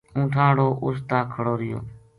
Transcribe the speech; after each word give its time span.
اونٹھاں 0.15 0.47
ہاڑو 0.49 0.67
اُس 0.85 0.97
تا 1.09 1.19
کھڑو 1.33 1.53
رہیو 1.59 1.79